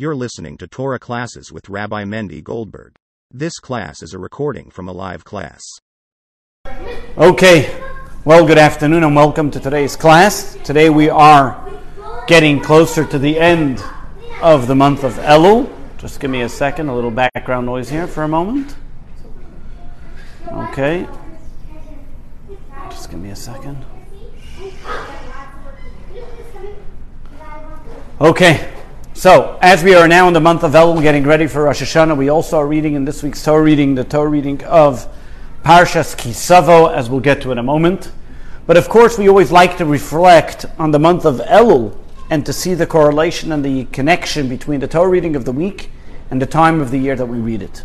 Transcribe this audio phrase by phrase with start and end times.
[0.00, 2.94] You're listening to Torah classes with Rabbi Mendy Goldberg.
[3.32, 5.60] This class is a recording from a live class.
[7.16, 7.82] Okay,
[8.24, 10.56] well, good afternoon and welcome to today's class.
[10.62, 11.68] Today we are
[12.28, 13.82] getting closer to the end
[14.40, 15.68] of the month of Elul.
[15.96, 18.76] Just give me a second, a little background noise here for a moment.
[20.46, 21.08] Okay,
[22.88, 23.84] just give me a second.
[28.20, 28.77] Okay,
[29.18, 32.16] so, as we are now in the month of Elul, getting ready for Rosh Hashanah,
[32.16, 35.12] we also are reading in this week's Torah reading the Torah reading of
[35.64, 38.12] Parshas Kisavo, as we'll get to in a moment.
[38.64, 41.98] But of course, we always like to reflect on the month of Elul
[42.30, 45.90] and to see the correlation and the connection between the Torah reading of the week
[46.30, 47.82] and the time of the year that we read it.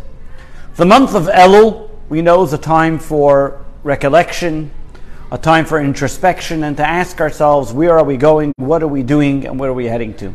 [0.75, 4.69] The month of Elul, we know, is a time for recollection,
[5.31, 9.02] a time for introspection, and to ask ourselves, where are we going, what are we
[9.02, 10.31] doing, and where are we heading to?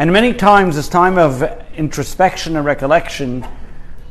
[0.00, 1.42] And many times, this time of
[1.76, 3.46] introspection and recollection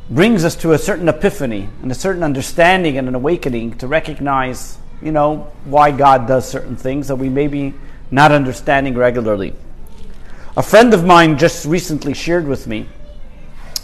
[0.08, 4.78] brings us to a certain epiphany and a certain understanding and an awakening to recognize,
[5.02, 7.74] you know, why God does certain things that we may be
[8.12, 9.52] not understanding regularly.
[10.56, 12.88] A friend of mine just recently shared with me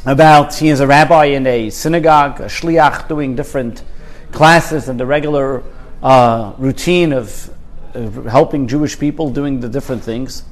[0.04, 3.82] about he is a rabbi in a synagogue, a shliach, doing different
[4.30, 5.64] classes and the regular
[6.04, 7.52] uh, routine of,
[7.94, 10.44] of helping Jewish people doing the different things.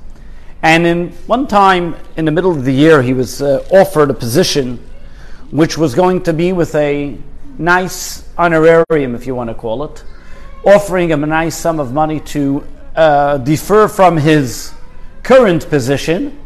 [0.65, 4.15] And in one time in the middle of the year, he was uh, offered a
[4.15, 4.83] position
[5.51, 7.19] which was going to be with a
[7.59, 10.03] nice honorarium, if you want to call it,
[10.65, 14.73] offering him a nice sum of money to uh, defer from his
[15.23, 16.41] current position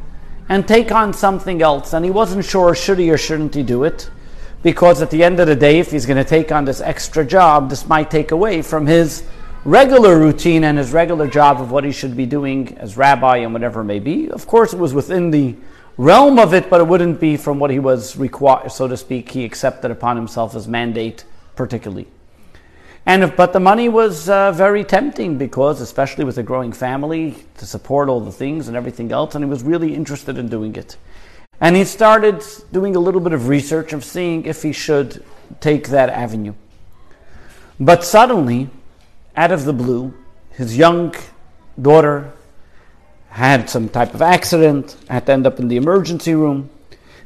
[0.49, 1.93] and take on something else.
[1.93, 4.11] And he wasn't sure should he or shouldn't he do it,
[4.65, 7.25] because at the end of the day, if he's going to take on this extra
[7.25, 9.23] job, this might take away from his
[9.65, 13.53] regular routine and his regular job of what he should be doing as rabbi and
[13.53, 14.31] whatever it may be.
[14.31, 15.57] Of course, it was within the
[15.97, 19.31] realm of it, but it wouldn't be from what he was required, so to speak,
[19.31, 21.25] he accepted upon himself as mandate,
[21.57, 22.07] particularly.
[23.05, 27.37] And if, but the money was uh, very tempting because, especially with a growing family,
[27.57, 30.77] to support all the things and everything else, and he was really interested in doing
[30.77, 30.97] it.
[31.61, 35.25] And he started doing a little bit of research of seeing if he should
[35.61, 36.55] take that avenue.
[37.81, 38.71] But suddenly,
[39.39, 40.13] out of the blue,
[40.51, 41.15] his young
[41.81, 42.33] daughter
[43.29, 46.69] had some type of accident, had to end up in the emergency room.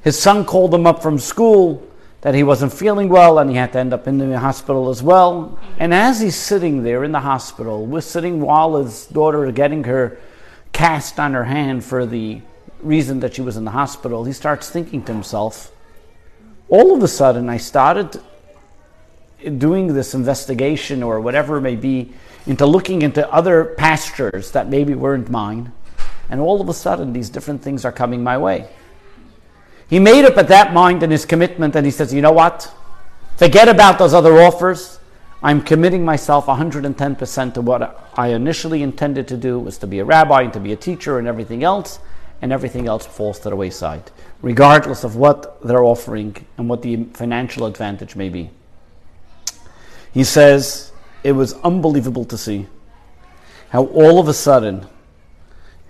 [0.03, 1.83] His son called him up from school
[2.21, 5.03] that he wasn't feeling well and he had to end up in the hospital as
[5.03, 5.59] well.
[5.79, 9.85] And as he's sitting there in the hospital, we're sitting while his daughter is getting
[9.85, 10.19] her
[10.75, 12.43] cast on her hand for the
[12.83, 15.73] reason that she was in the hospital, he starts thinking to himself,
[16.69, 18.21] all of a sudden I started
[19.59, 22.13] doing this investigation or whatever it may be
[22.47, 25.73] into looking into other pastures that maybe weren't mine.
[26.29, 28.69] And all of a sudden, these different things are coming my way.
[29.89, 32.73] He made up at that mind and his commitment, and he says, You know what?
[33.37, 34.99] Forget about those other offers.
[35.43, 40.05] I'm committing myself 110% to what I initially intended to do was to be a
[40.05, 41.99] rabbi and to be a teacher and everything else,
[42.41, 44.11] and everything else falls to the wayside,
[44.41, 48.51] regardless of what they're offering and what the financial advantage may be.
[50.13, 50.93] He says
[51.25, 52.67] it was unbelievable to see
[53.71, 54.87] how all of a sudden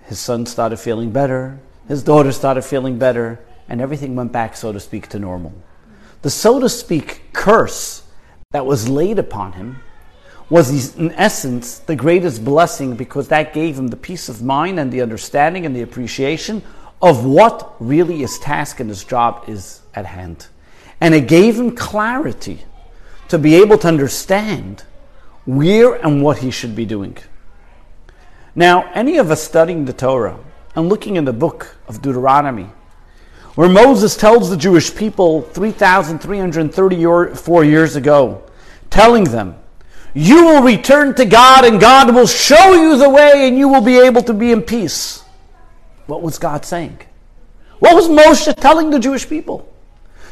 [0.05, 4.71] his son started feeling better, his daughter started feeling better, and everything went back, so
[4.71, 5.53] to speak, to normal.
[6.21, 8.03] The so to speak curse
[8.51, 9.81] that was laid upon him
[10.49, 14.91] was, in essence, the greatest blessing because that gave him the peace of mind and
[14.91, 16.61] the understanding and the appreciation
[17.01, 20.47] of what really his task and his job is at hand.
[21.01, 22.59] And it gave him clarity
[23.29, 24.83] to be able to understand
[25.45, 27.17] where and what he should be doing.
[28.55, 30.37] Now, any of us studying the Torah
[30.75, 32.69] and looking in the book of Deuteronomy,
[33.55, 38.43] where Moses tells the Jewish people 3,334 years ago,
[38.89, 39.55] telling them,
[40.13, 43.81] You will return to God and God will show you the way and you will
[43.81, 45.23] be able to be in peace.
[46.05, 46.99] What was God saying?
[47.79, 49.72] What was Moshe telling the Jewish people?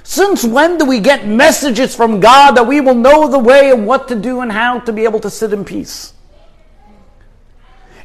[0.03, 3.85] Since when do we get messages from God that we will know the way and
[3.85, 6.13] what to do and how to be able to sit in peace?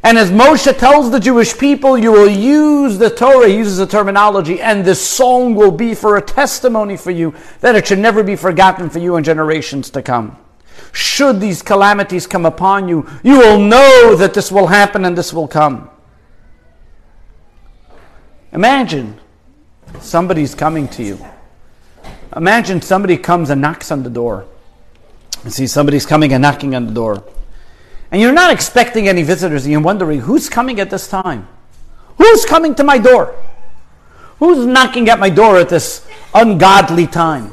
[0.03, 3.87] And as Moshe tells the Jewish people, you will use the Torah, he uses the
[3.87, 8.23] terminology, and this song will be for a testimony for you that it should never
[8.23, 10.39] be forgotten for you in generations to come.
[10.93, 15.33] Should these calamities come upon you, you will know that this will happen and this
[15.33, 15.91] will come.
[18.53, 19.19] Imagine
[20.01, 21.19] somebody's coming to you
[22.35, 24.47] Imagine somebody comes and knocks on the door.
[25.45, 27.25] You see somebody's coming and knocking on the door.
[28.11, 31.47] And you're not expecting any visitors, and you're wondering who's coming at this time?
[32.19, 33.35] Who's coming to my door?
[34.39, 37.53] Who's knocking at my door at this ungodly time?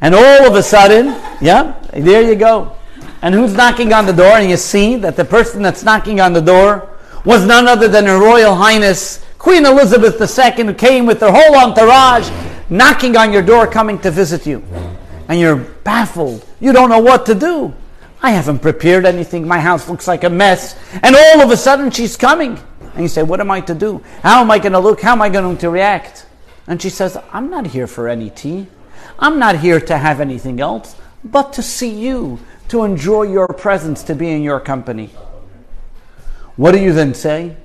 [0.00, 1.06] And all of a sudden,
[1.40, 2.76] yeah, there you go.
[3.22, 4.32] And who's knocking on the door?
[4.38, 6.90] And you see that the person that's knocking on the door
[7.24, 11.56] was none other than Her Royal Highness Queen Elizabeth II, who came with her whole
[11.56, 12.28] entourage,
[12.70, 14.62] knocking on your door, coming to visit you.
[15.28, 16.46] And you're baffled.
[16.60, 17.74] You don't know what to do.
[18.22, 19.46] I haven't prepared anything.
[19.46, 20.76] My house looks like a mess.
[21.02, 22.58] And all of a sudden, she's coming.
[22.94, 24.02] And you say, What am I to do?
[24.22, 25.00] How am I going to look?
[25.00, 26.26] How am I going to react?
[26.66, 28.68] And she says, I'm not here for any tea.
[29.18, 30.96] I'm not here to have anything else
[31.30, 32.38] but to see you,
[32.68, 35.10] to enjoy your presence, to be in your company.
[36.56, 37.56] What do you then say?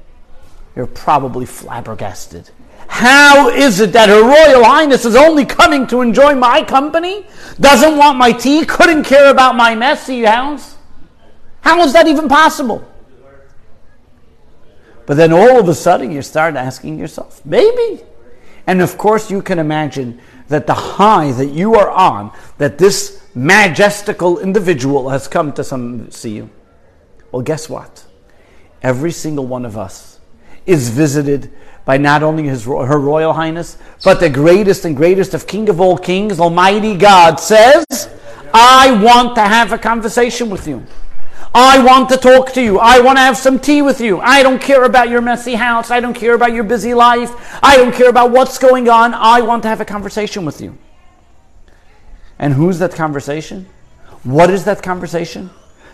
[0.75, 2.49] You're probably flabbergasted.
[2.91, 7.25] How is it that Her Royal Highness is only coming to enjoy my company?
[7.57, 8.65] Doesn't want my tea?
[8.65, 10.75] Couldn't care about my messy house?
[11.61, 12.85] How is that even possible?
[15.05, 18.03] But then all of a sudden you start asking yourself, maybe.
[18.67, 23.25] And of course, you can imagine that the high that you are on, that this
[23.33, 26.49] majestical individual has come to some see you.
[27.31, 28.03] Well, guess what?
[28.83, 30.19] Every single one of us
[30.65, 31.51] is visited
[31.85, 35.81] by not only his, her royal highness, but the greatest and greatest of King of
[35.81, 37.85] all kings, Almighty God, says,
[38.53, 40.85] I want to have a conversation with you.
[41.53, 42.79] I want to talk to you.
[42.79, 44.21] I want to have some tea with you.
[44.21, 45.91] I don't care about your messy house.
[45.91, 47.59] I don't care about your busy life.
[47.61, 49.13] I don't care about what's going on.
[49.13, 50.77] I want to have a conversation with you.
[52.39, 53.67] And who's that conversation?
[54.23, 55.49] What is that conversation?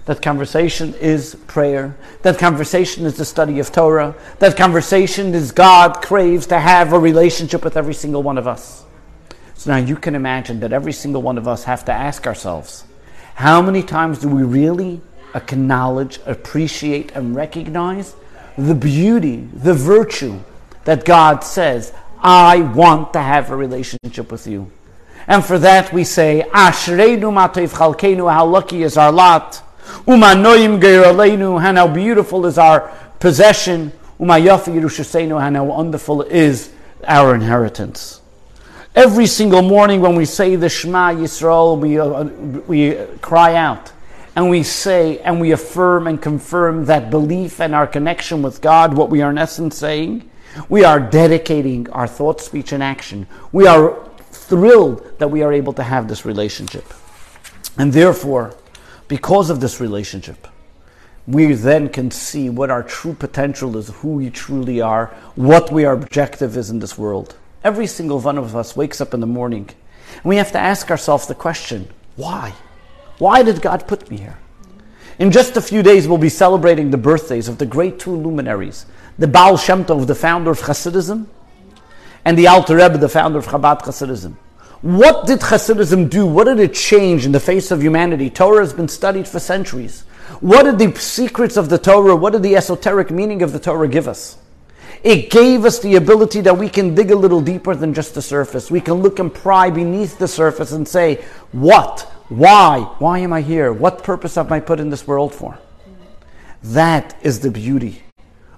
[0.07, 1.97] That conversation is prayer.
[2.21, 4.15] That conversation is the study of Torah.
[4.39, 8.85] That conversation is God craves to have a relationship with every single one of us.
[9.55, 12.85] So now you can imagine that every single one of us have to ask ourselves,
[13.35, 15.01] how many times do we really
[15.35, 18.15] acknowledge, appreciate, and recognize
[18.57, 20.39] the beauty, the virtue
[20.85, 24.71] that God says, I want to have a relationship with you.
[25.27, 29.63] And for that we say, Ashreinu matoiv chalkeinu, how lucky is our lot.
[30.05, 33.91] Umanoim geiraleinu, how beautiful is our possession.
[34.19, 36.71] Umayafi yerushaseinu, how wonderful is
[37.07, 38.21] our inheritance.
[38.95, 42.23] Every single morning when we say the Shema Yisrael, we, uh,
[42.67, 43.91] we cry out
[44.35, 48.95] and we say and we affirm and confirm that belief and our connection with God,
[48.95, 50.29] what we are in essence saying,
[50.69, 53.27] we are dedicating our thought, speech, and action.
[53.51, 53.97] We are
[54.31, 56.85] thrilled that we are able to have this relationship.
[57.77, 58.55] And therefore,
[59.07, 60.47] because of this relationship,
[61.27, 65.83] we then can see what our true potential is, who we truly are, what we,
[65.85, 67.35] our objective is in this world.
[67.63, 69.69] Every single one of us wakes up in the morning
[70.13, 72.53] and we have to ask ourselves the question why?
[73.19, 74.37] Why did God put me here?
[75.19, 78.85] In just a few days, we'll be celebrating the birthdays of the great two luminaries,
[79.17, 81.27] the Baal Shem Tov, the founder of Hasidism,
[82.23, 84.35] and the Alter Rebbe, the founder of Chabad Hasidism.
[84.81, 86.25] What did Hasidism do?
[86.25, 88.29] What did it change in the face of humanity?
[88.29, 90.01] Torah has been studied for centuries.
[90.39, 93.87] What did the secrets of the Torah, what did the esoteric meaning of the Torah
[93.87, 94.37] give us?
[95.03, 98.21] It gave us the ability that we can dig a little deeper than just the
[98.21, 98.69] surface.
[98.69, 102.01] We can look and pry beneath the surface and say, what?
[102.29, 102.79] Why?
[102.99, 103.71] Why am I here?
[103.71, 105.57] What purpose have I put in this world for?
[106.61, 108.03] That is the beauty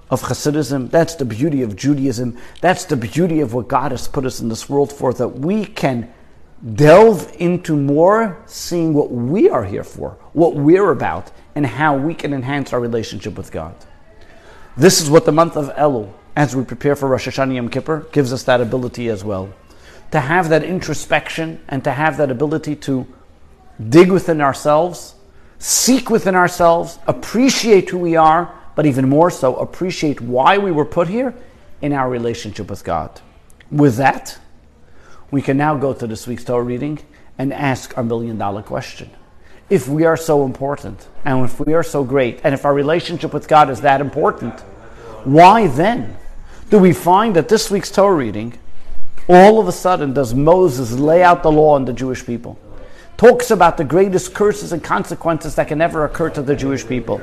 [0.10, 0.90] of Hasidism.
[0.90, 2.38] That's the beauty of Judaism.
[2.62, 5.66] That's the beauty of what God has put us in this world for, that we
[5.66, 6.12] can
[6.76, 12.14] delve into more seeing what we are here for, what we're about, and how we
[12.14, 13.76] can enhance our relationship with God.
[14.76, 18.08] This is what the month of Elul, as we prepare for Rosh Hashanah Yom Kippur,
[18.12, 19.54] gives us that ability as well.
[20.12, 23.08] To have that introspection and to have that ability to
[23.90, 25.16] dig within ourselves,
[25.60, 30.86] seek within ourselves, appreciate who we are, but even more so, appreciate why we were
[30.86, 31.36] put here
[31.82, 33.20] in our relationship with God.
[33.70, 34.40] With that,
[35.32, 37.00] we can now go to this week's Torah reading
[37.38, 39.10] and ask our million dollar question.
[39.70, 43.34] If we are so important, and if we are so great, and if our relationship
[43.34, 44.58] with God is that important,
[45.26, 46.16] why then
[46.70, 48.58] do we find that this week's Torah reading,
[49.28, 52.58] all of a sudden, does Moses lay out the law on the Jewish people?
[53.18, 57.22] talks about the greatest curses and consequences that can ever occur to the Jewish people.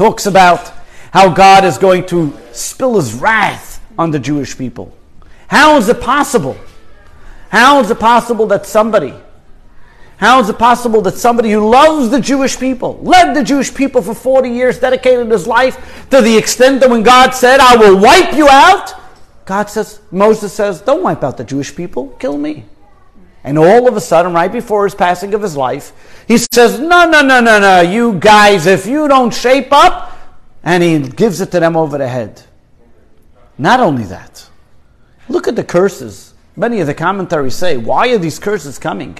[0.00, 0.72] Talks about
[1.12, 4.96] how God is going to spill his wrath on the Jewish people.
[5.46, 6.56] How is it possible?
[7.50, 9.12] How is it possible that somebody,
[10.16, 14.00] how is it possible that somebody who loves the Jewish people, led the Jewish people
[14.00, 18.00] for 40 years, dedicated his life to the extent that when God said, I will
[18.00, 18.94] wipe you out,
[19.44, 22.64] God says, Moses says, don't wipe out the Jewish people, kill me.
[23.42, 25.92] And all of a sudden, right before his passing of his life,
[26.28, 30.16] he says, No, no, no, no, no, you guys, if you don't shape up,
[30.62, 32.42] and he gives it to them over the head.
[33.56, 34.50] Not only that,
[35.30, 36.34] Look at the curses.
[36.56, 39.16] Many of the commentaries say, why are these curses coming?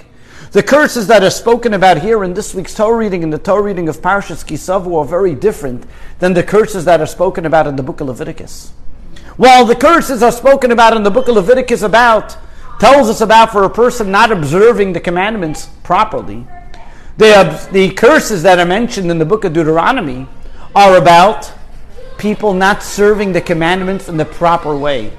[0.51, 3.61] The curses that are spoken about here in this week's Torah reading and the Torah
[3.61, 5.85] reading of Parshas Kisavo are very different
[6.19, 8.73] than the curses that are spoken about in the book of Leviticus.
[9.37, 12.35] While the curses are spoken about in the book of Leviticus about,
[12.81, 16.47] tells us about for a person not observing the commandments properly,
[17.15, 20.27] the, the curses that are mentioned in the book of Deuteronomy
[20.73, 21.53] are about
[22.17, 25.13] people not serving the commandments in the proper way.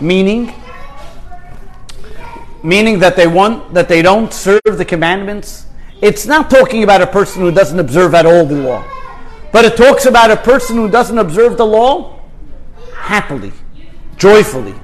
[0.00, 0.54] Meaning,
[2.62, 5.66] meaning that they want that they don't serve the commandments.
[6.00, 8.82] It's not talking about a person who doesn't observe at all the law,
[9.52, 12.18] but it talks about a person who doesn't observe the law
[12.94, 13.52] happily,
[14.16, 14.74] joyfully.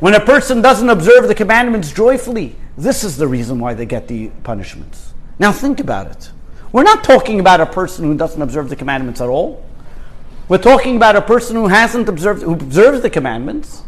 [0.00, 4.08] When a person doesn't observe the commandments joyfully, this is the reason why they get
[4.08, 5.14] the punishments.
[5.38, 6.30] Now think about it.
[6.72, 9.64] We're not talking about a person who doesn't observe the commandments at all.
[10.48, 13.82] We're talking about a person who hasn't observed, who observes the commandments,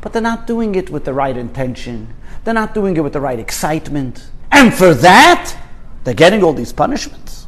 [0.00, 2.14] but they're not doing it with the right intention.
[2.44, 4.28] They're not doing it with the right excitement.
[4.52, 5.56] And for that,
[6.04, 7.46] they're getting all these punishments.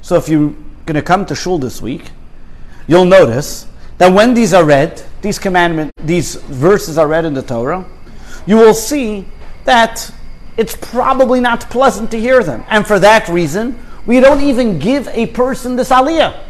[0.00, 0.54] So if you're
[0.86, 2.10] going to come to shul this week,
[2.86, 3.66] you'll notice
[3.98, 7.84] that when these are read, these commandment, these verses are read in the Torah,
[8.46, 9.26] you will see
[9.64, 10.10] that
[10.56, 12.64] it's probably not pleasant to hear them.
[12.68, 16.44] And for that reason, we don't even give a person this aliyah.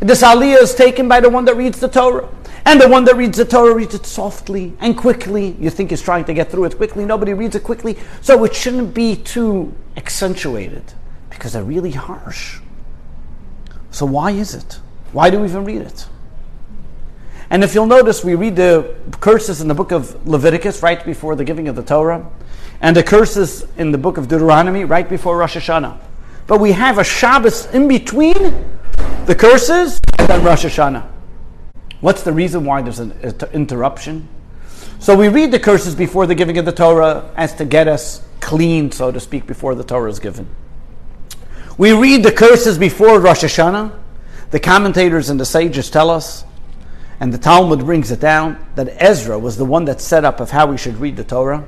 [0.00, 2.28] This aliyah is taken by the one that reads the Torah.
[2.64, 5.56] And the one that reads the Torah reads it softly and quickly.
[5.58, 7.04] You think he's trying to get through it quickly.
[7.04, 7.96] Nobody reads it quickly.
[8.20, 10.92] So it shouldn't be too accentuated
[11.30, 12.60] because they're really harsh.
[13.90, 14.80] So why is it?
[15.12, 16.06] Why do we even read it?
[17.50, 21.34] And if you'll notice, we read the curses in the book of Leviticus right before
[21.34, 22.28] the giving of the Torah,
[22.80, 25.98] and the curses in the book of Deuteronomy right before Rosh Hashanah.
[26.46, 28.54] But we have a Shabbos in between
[29.26, 31.06] the curses and then Rosh Hashanah.
[32.00, 33.12] What's the reason why there's an
[33.52, 34.28] interruption?
[35.00, 38.22] So we read the curses before the giving of the Torah as to get us
[38.40, 40.48] clean, so to speak, before the Torah is given.
[41.76, 43.98] We read the curses before Rosh Hashanah.
[44.50, 46.44] The commentators and the sages tell us
[47.20, 50.50] and the Talmud brings it down that Ezra was the one that set up of
[50.50, 51.66] how we should read the Torah.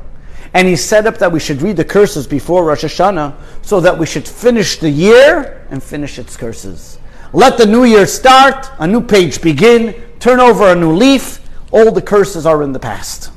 [0.54, 3.96] And he set up that we should read the curses before Rosh Hashanah so that
[3.96, 6.98] we should finish the year and finish its curses.
[7.32, 11.40] Let the new year start, a new page begin, turn over a new leaf.
[11.70, 13.30] All the curses are in the past.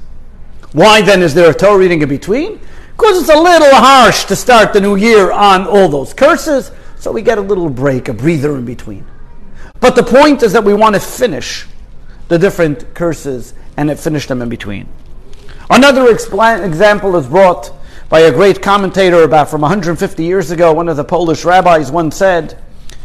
[0.72, 2.60] Why then is there a Torah reading in between?
[2.98, 7.12] Because it's a little harsh to start the new year on all those curses, so
[7.12, 9.06] we get a little break, a breather in between.
[9.80, 11.68] But the point is that we want to finish
[12.34, 14.90] the different curses and it finished them in between.
[15.70, 17.72] Another example is brought
[18.10, 20.74] by a great commentator about from 150 years ago.
[20.74, 22.60] One of the Polish rabbis once said,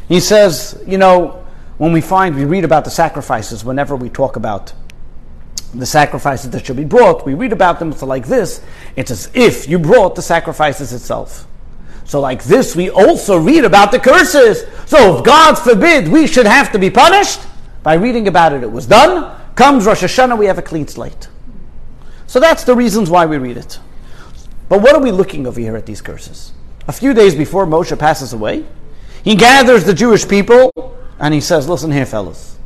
[0.08, 1.44] he says, you know,
[1.76, 4.72] when we find, we read about the sacrifices whenever we talk about
[5.74, 7.92] the sacrifices that should be brought, we read about them.
[7.92, 8.64] So, like this,
[8.96, 11.46] it's as if you brought the sacrifices itself.
[12.06, 14.64] So, like this, we also read about the curses.
[14.86, 17.40] So, if God forbid we should have to be punished,
[17.82, 19.36] by reading about it, it was done.
[19.54, 21.28] Comes Rosh Hashanah, we have a clean slate.
[22.26, 23.78] So that's the reasons why we read it.
[24.68, 26.52] But what are we looking over here at these curses?
[26.86, 28.64] A few days before Moshe passes away,
[29.24, 30.70] he gathers the Jewish people
[31.18, 32.58] and he says, Listen here, fellas.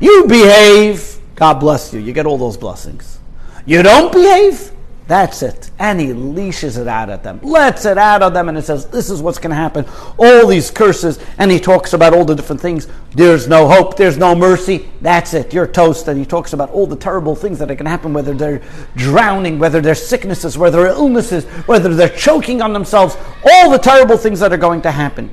[0.00, 2.00] You behave, God bless you.
[2.00, 3.18] You get all those blessings.
[3.64, 4.70] You don't behave,
[5.08, 5.70] that's it.
[5.78, 8.86] And he leashes it out at them, lets it out of them, and it says,
[8.86, 9.84] This is what's going to happen.
[10.18, 12.88] All these curses, and he talks about all the different things.
[13.12, 14.90] There's no hope, there's no mercy.
[15.00, 15.54] That's it.
[15.54, 16.08] You're toast.
[16.08, 18.62] And he talks about all the terrible things that are going to happen, whether they're
[18.96, 23.16] drowning, whether they're sicknesses, whether they're illnesses, whether they're choking on themselves,
[23.48, 25.30] all the terrible things that are going to happen.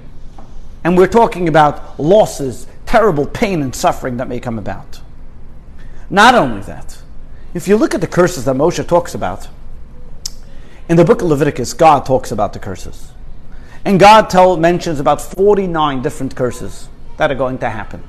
[0.83, 5.01] And we're talking about losses, terrible pain and suffering that may come about.
[6.11, 7.01] Not only that,
[7.55, 9.47] if you look at the curses that Moshe talks about,
[10.93, 13.13] in the book of Leviticus, God talks about the curses.
[13.83, 18.03] And God tell, mentions about 49 different curses that are going to happen.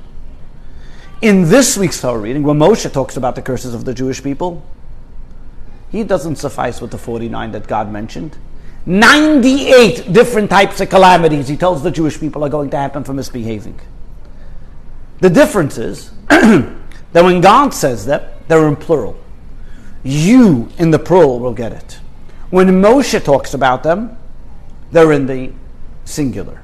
[1.19, 4.63] In this week's Torah reading, when Moshe talks about the curses of the Jewish people,
[5.89, 8.37] he doesn't suffice with the 49 that God mentioned.
[8.85, 13.13] 98 different types of calamities he tells the Jewish people are going to happen for
[13.13, 13.79] misbehaving.
[15.21, 16.75] The difference is that
[17.13, 19.19] when God says that, they're in plural.
[20.03, 21.99] You in the plural will get it.
[22.49, 24.17] When Moshe talks about them,
[24.91, 25.51] they're in the
[26.05, 26.61] singular.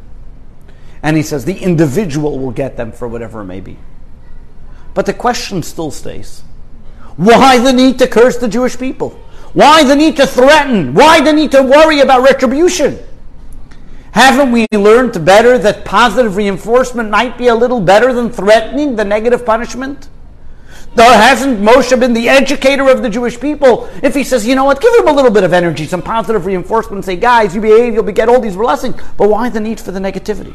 [1.04, 3.78] And he says the individual will get them for whatever it may be.
[4.94, 6.44] But the question still stays
[7.18, 9.10] why the need to curse the Jewish people?
[9.54, 10.94] Why the need to threaten?
[10.94, 13.00] Why the need to worry about retribution?
[14.12, 19.06] Haven't we learned better that positive reinforcement might be a little better than threatening the
[19.06, 20.10] negative punishment?
[20.94, 23.90] Though hasn't Moshe been the educator of the Jewish people?
[24.04, 26.46] If he says, you know what, give him a little bit of energy, some positive
[26.46, 29.02] reinforcement, say, guys, you behave, you'll get all these blessings.
[29.18, 30.54] But why the need for the negativity?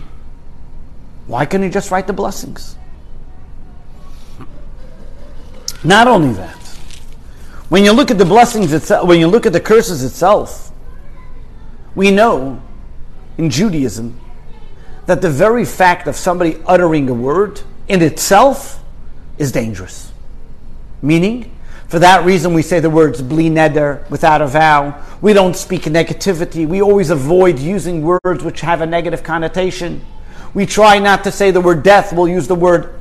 [1.27, 2.77] Why couldn't he just write the blessings?
[5.83, 6.57] Not only that,
[7.69, 10.71] when you look at the blessings itself, when you look at the curses itself,
[11.95, 12.63] we know
[13.39, 14.21] in Judaism
[15.07, 18.83] that the very fact of somebody uttering a word in itself
[19.39, 20.06] is dangerous.
[21.03, 21.53] Meaning,
[21.89, 25.01] for that reason, we say the words bli neder, without a vow.
[25.21, 26.67] We don't speak negativity.
[26.67, 30.05] We always avoid using words which have a negative connotation.
[30.53, 32.99] We try not to say the word death, we'll use the word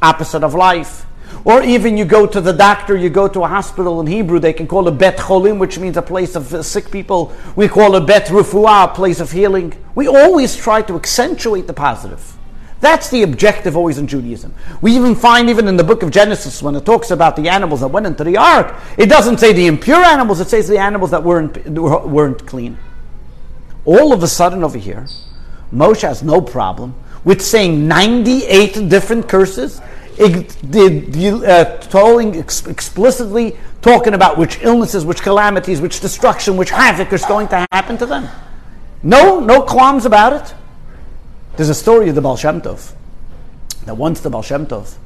[0.00, 1.06] opposite of life.
[1.44, 4.52] Or even you go to the doctor, you go to a hospital in Hebrew, they
[4.52, 7.34] can call it bet cholim, which means a place of sick people.
[7.56, 9.76] We call it bet refuah, a place of healing.
[9.94, 12.38] We always try to accentuate the positive.
[12.84, 14.54] That's the objective always in Judaism.
[14.82, 17.80] We even find, even in the book of Genesis, when it talks about the animals
[17.80, 21.10] that went into the ark, it doesn't say the impure animals, it says the animals
[21.12, 22.76] that weren't, weren't clean.
[23.86, 25.06] All of a sudden over here,
[25.72, 29.80] Moshe has no problem with saying 98 different curses
[30.20, 30.42] uh,
[32.68, 37.96] explicitly talking about which illnesses, which calamities, which destruction, which havoc is going to happen
[37.96, 38.28] to them.
[39.02, 40.54] No, no qualms about it.
[41.56, 42.94] There's a story of the Baal Shem Tov
[43.84, 44.96] that once the Baal Shem Tov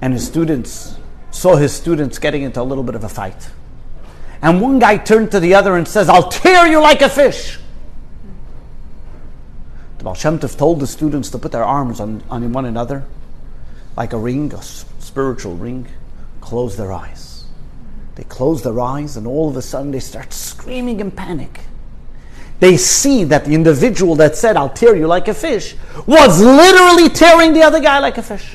[0.00, 0.96] and his students
[1.30, 3.50] saw his students getting into a little bit of a fight.
[4.42, 7.58] And one guy turned to the other and says, I'll tear you like a fish.
[9.98, 13.04] The Baal Shem Tov told the students to put their arms on, on one another
[13.96, 15.86] like a ring, a spiritual ring,
[16.40, 17.44] close their eyes.
[18.16, 21.60] They close their eyes, and all of a sudden they start screaming in panic.
[22.62, 25.74] They see that the individual that said, I'll tear you like a fish,
[26.06, 28.54] was literally tearing the other guy like a fish.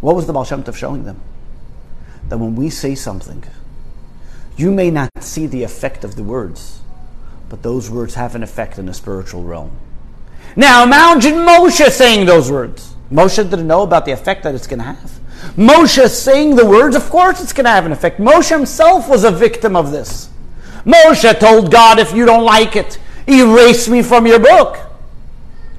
[0.00, 1.20] What was the Baal Shem Tov showing them?
[2.28, 3.42] That when we say something,
[4.56, 6.82] you may not see the effect of the words,
[7.48, 9.72] but those words have an effect in the spiritual realm.
[10.54, 12.94] Now imagine Moshe saying those words.
[13.10, 15.20] Moshe didn't know about the effect that it's going to have.
[15.56, 18.20] Moshe saying the words, of course it's going to have an effect.
[18.20, 20.30] Moshe himself was a victim of this.
[20.84, 24.76] Moshe told God, if you don't like it, erase me from your book.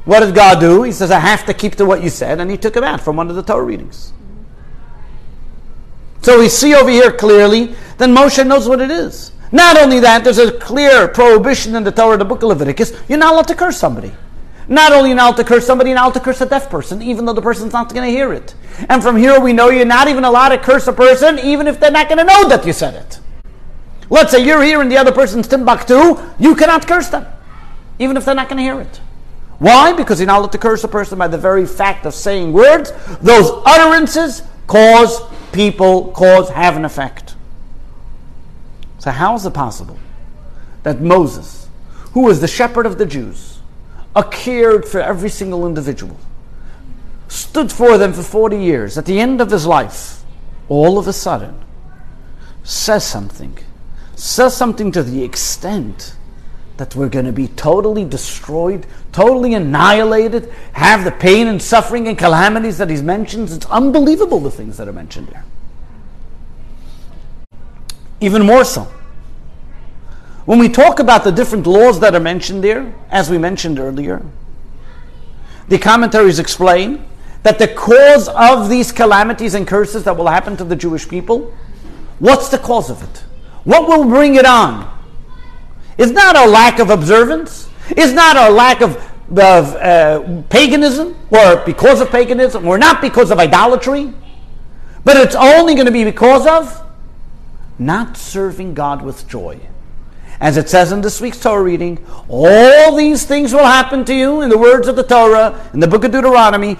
[0.05, 0.83] What did God do?
[0.83, 3.01] He says, I have to keep to what you said, and he took him out
[3.01, 4.13] from one of the Torah readings.
[6.21, 9.31] So we see over here clearly that Moshe knows what it is.
[9.51, 13.17] Not only that, there's a clear prohibition in the Torah, the book of Leviticus, you're
[13.17, 14.13] not allowed to curse somebody.
[14.67, 17.41] Not only now to curse somebody, now to curse a deaf person, even though the
[17.41, 18.55] person's not going to hear it.
[18.87, 21.79] And from here we know you're not even allowed to curse a person, even if
[21.79, 23.19] they're not going to know that you said it.
[24.11, 27.25] Let's say you're here and the other person's Timbuktu, you cannot curse them,
[27.97, 28.99] even if they're not going to hear it.
[29.57, 29.93] Why?
[29.93, 32.91] Because you're not allowed to curse a person by the very fact of saying words.
[33.21, 35.21] Those utterances cause
[35.53, 37.35] people, cause, have an effect.
[38.99, 39.97] So how is it possible
[40.83, 41.69] that Moses,
[42.11, 43.59] who was the shepherd of the Jews,
[44.13, 46.17] a cared for every single individual,
[47.29, 48.97] stood for them for 40 years.
[48.97, 50.23] At the end of his life,
[50.67, 51.57] all of a sudden,
[52.63, 53.57] says something.
[54.21, 56.15] Says something to the extent
[56.77, 62.15] that we're going to be totally destroyed, totally annihilated, have the pain and suffering and
[62.15, 63.49] calamities that he's mentioned.
[63.49, 65.43] It's unbelievable the things that are mentioned there.
[68.19, 68.83] Even more so.
[70.45, 74.23] When we talk about the different laws that are mentioned there, as we mentioned earlier,
[75.67, 77.03] the commentaries explain
[77.41, 81.51] that the cause of these calamities and curses that will happen to the Jewish people,
[82.19, 83.23] what's the cause of it?
[83.63, 84.89] What will bring it on?
[85.97, 87.69] Is not our lack of observance?
[87.95, 88.95] Is not our lack of,
[89.37, 94.13] of uh, paganism, or because of paganism, or not because of idolatry?
[95.03, 96.81] But it's only going to be because of
[97.77, 99.59] not serving God with joy.
[100.39, 104.41] As it says in this week's Torah reading, all these things will happen to you
[104.41, 106.77] in the words of the Torah, in the book of Deuteronomy,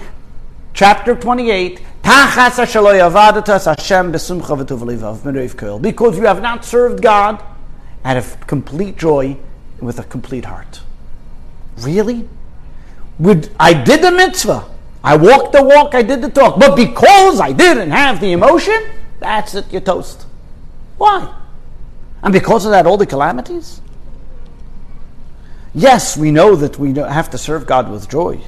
[0.74, 1.80] chapter 28.
[5.78, 7.42] Because you have not served God
[8.04, 9.36] out of complete joy
[9.80, 10.80] with a complete heart.
[11.78, 12.28] Really?
[13.18, 14.68] Would, I did the mitzvah.
[15.04, 16.58] I walked the walk, I did the talk.
[16.58, 20.26] But because I didn't have the emotion, that's it, you're toast.
[20.96, 21.32] Why?
[22.22, 23.80] And because of that, all the calamities?
[25.74, 28.40] Yes, we know that we have to serve God with joy.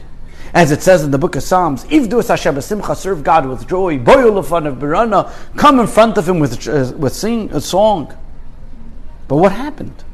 [0.54, 3.98] As it says in the book of Psalms, Ivdu Hashem simcha, serve God with joy.
[3.98, 8.14] Bo'u lefanav birnana, come in front of Him with, uh, with sing a song.
[9.26, 10.04] But what happened?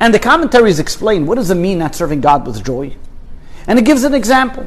[0.00, 2.96] And the commentaries explain what does it mean not serving God with joy?
[3.66, 4.66] And it gives an example.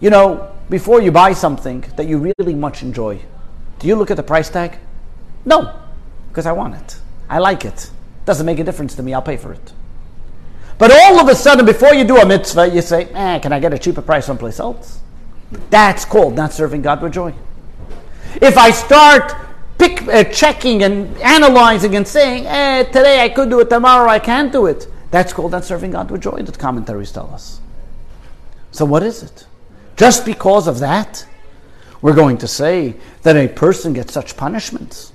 [0.00, 3.20] You know, before you buy something that you really much enjoy,
[3.78, 4.78] do you look at the price tag?
[5.46, 5.78] No,
[6.28, 6.98] because I want it.
[7.28, 7.90] I like it.
[8.26, 9.14] Doesn't make a difference to me.
[9.14, 9.72] I'll pay for it.
[10.78, 13.60] But all of a sudden, before you do a mitzvah, you say, eh, can I
[13.60, 15.00] get a cheaper price someplace else?
[15.70, 17.32] That's called not serving God with joy.
[18.42, 19.34] If I start
[19.78, 24.18] pick, uh, checking and analyzing and saying, eh, today I could do it, tomorrow I
[24.18, 27.60] can't do it, that's called not serving God with joy, that commentaries tell us.
[28.70, 29.46] So, what is it?
[29.96, 31.26] Just because of that,
[32.02, 35.12] we're going to say that a person gets such punishments.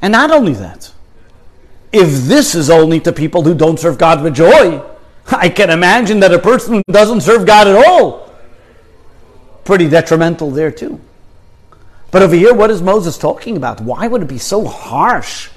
[0.00, 0.92] And not only that,
[1.92, 4.82] if this is only to people who don't serve God with joy,
[5.28, 8.32] I can imagine that a person who doesn't serve God at all,
[9.64, 11.00] pretty detrimental there too.
[12.10, 13.80] But over here, what is Moses talking about?
[13.80, 15.50] Why would it be so harsh?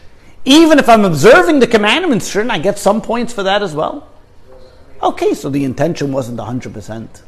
[0.45, 4.07] Even if I'm observing the commandments, shouldn't I get some points for that as well?
[5.01, 7.21] Okay, so the intention wasn't 100%.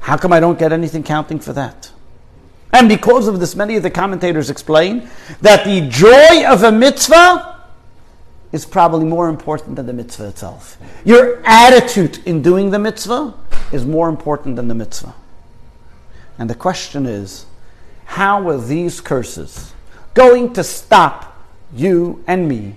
[0.00, 1.92] How come I don't get anything counting for that?
[2.72, 5.08] And because of this, many of the commentators explain
[5.40, 7.53] that the joy of a mitzvah
[8.54, 10.78] is probably more important than the mitzvah itself.
[11.04, 13.34] Your attitude in doing the mitzvah
[13.72, 15.12] is more important than the mitzvah.
[16.38, 17.46] And the question is
[18.04, 19.72] how are these curses
[20.14, 21.36] going to stop
[21.74, 22.76] you and me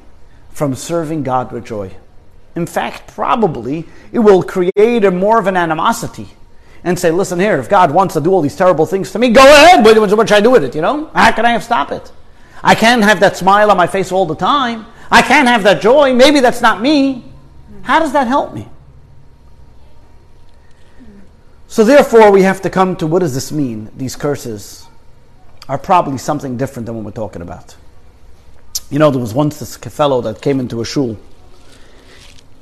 [0.50, 1.96] from serving God with joy?
[2.56, 6.30] In fact, probably it will create a more of an animosity
[6.84, 9.30] and say, listen here, if God wants to do all these terrible things to me,
[9.30, 9.86] go ahead.
[9.86, 10.74] What, should I do with it?
[10.74, 11.12] You know?
[11.14, 12.12] How can I stop it?
[12.64, 14.88] I can't have that smile on my face all the time.
[15.12, 16.14] I can't have that joy.
[16.14, 17.24] Maybe that's not me.
[17.84, 18.68] How does that help me?
[21.68, 23.90] So therefore, we have to come to what does this mean?
[23.96, 24.88] These curses
[25.70, 27.76] are probably something different than what we're talking about.
[28.90, 31.18] You know, there was once this fellow that came into a shul,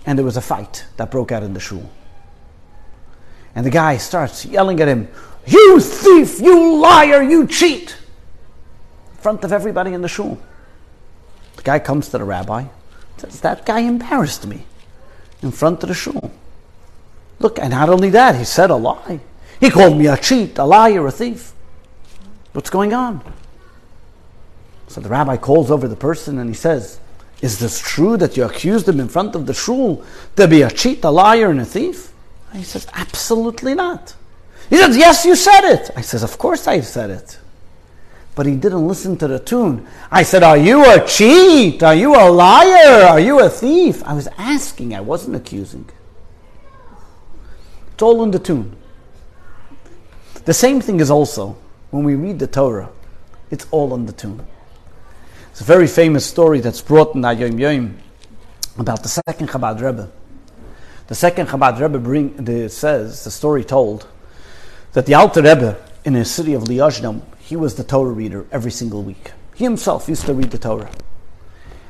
[0.05, 1.89] and there was a fight that broke out in the shul.
[3.53, 5.07] And the guy starts yelling at him,
[5.45, 7.95] You thief, you liar, you cheat!
[9.11, 10.39] In front of everybody in the shul.
[11.65, 12.65] Guy comes to the rabbi,
[13.17, 14.65] says, That guy embarrassed me
[15.41, 16.31] in front of the shul.
[17.39, 19.19] Look, and not only that, he said a lie.
[19.59, 21.53] He called me a cheat, a liar, a thief.
[22.53, 23.21] What's going on?
[24.87, 26.99] So the rabbi calls over the person and he says,
[27.41, 30.69] Is this true that you accused him in front of the shul to be a
[30.69, 32.13] cheat, a liar, and a thief?
[32.53, 34.13] he says, Absolutely not.
[34.69, 35.89] He says, Yes, you said it.
[35.95, 37.39] I says, Of course I said it.
[38.35, 39.87] But he didn't listen to the tune.
[40.11, 41.81] I said, Are you a cheat?
[41.81, 43.05] Are you a liar?
[43.05, 44.03] Are you a thief?
[44.03, 45.89] I was asking, I wasn't accusing.
[47.93, 48.75] It's all in the tune.
[50.43, 51.55] The same thing is also
[51.91, 52.89] when we read the Torah,
[53.49, 54.45] it's all in the tune.
[55.51, 57.97] It's a very famous story that's brought in Hayom Yom
[58.77, 60.11] about the second Chabad Rebbe.
[61.07, 64.07] The second Chabad Rebbe bring, the, says, the story told,
[64.91, 68.71] that the Alter Rebbe in the city of Liozhnom, he was the Torah reader every
[68.71, 69.31] single week.
[69.53, 70.89] He himself used to read the Torah.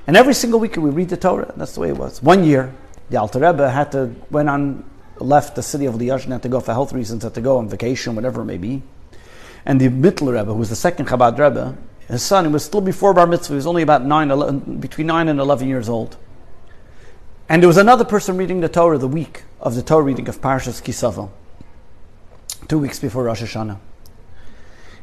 [0.06, 1.54] And every single week we read the Torah.
[1.56, 2.22] That's the way it was.
[2.22, 2.76] One year,
[3.10, 4.84] the Alter Rebbe had to, went on,
[5.18, 7.70] left the city of Liozhnom, had to go for health reasons, had to go on
[7.70, 8.84] vacation, whatever it may be.
[9.65, 11.78] And the Mittler Rebbe, who was the second Chabad Rebbe,
[12.10, 15.08] his son, he was still before Bar Mitzvah, he was only about nine, 11, between
[15.08, 16.18] 9 and 11 years old.
[17.48, 20.41] And there was another person reading the Torah the week of the Torah reading of
[20.41, 21.30] Parshas Kisavo,
[22.68, 23.80] two weeks before Rosh Hashanah.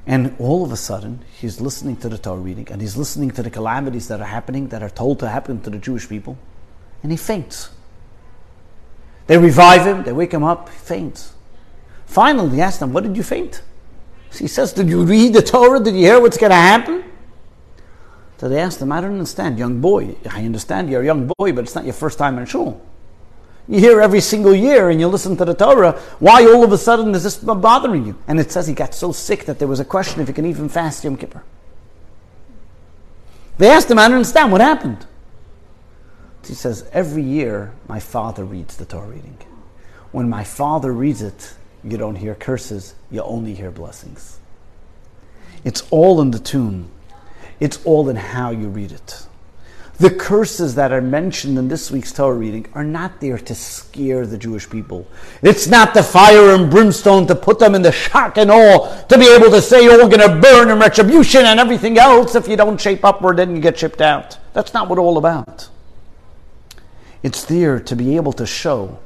[0.07, 3.43] And all of a sudden, he's listening to the Torah reading and he's listening to
[3.43, 6.37] the calamities that are happening, that are told to happen to the Jewish people,
[7.03, 7.71] and he faints.
[9.29, 11.35] They revive him, they wake him up, he faints.
[12.07, 13.63] Finally, they ask him, What did you faint?
[14.33, 15.79] He says, Did you read the Torah?
[15.79, 17.05] Did you hear what's going to happen?
[18.39, 20.17] So they asked him, I don't understand, young boy.
[20.29, 22.81] I understand you're a young boy, but it's not your first time in shul.
[23.69, 25.93] You hear every single year and you listen to the Torah.
[26.19, 28.19] Why all of a sudden is this bothering you?
[28.27, 30.47] And it says he got so sick that there was a question if he can
[30.47, 31.43] even fast Yom Kippur.
[33.59, 35.07] They asked him, I don't understand, what happened?
[36.45, 39.39] He says, Every year my father reads the Torah reading.
[40.11, 44.41] When my father reads it, you don't hear curses, you only hear blessings.
[45.65, 46.91] It's all in the tune
[47.63, 49.25] it's all in how you read it.
[49.99, 54.27] The curses that are mentioned in this week's Torah reading are not there to scare
[54.27, 55.07] the Jewish people.
[55.43, 59.19] It's not the fire and brimstone to put them in the shock and awe to
[59.19, 62.35] be able to say, oh, we're going to burn in retribution and everything else.
[62.35, 64.39] If you don't shape upward, then you get shipped out.
[64.55, 65.69] That's not what it's all about.
[67.23, 68.99] It's there to be able to show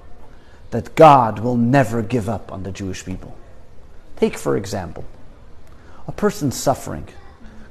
[0.71, 3.37] that God will never give up on the Jewish people.
[4.17, 5.05] Take, for example,
[6.09, 7.09] a person suffering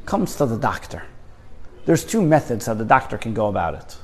[0.05, 1.03] comes to the doctor
[1.85, 3.97] there's two methods how the doctor can go about it.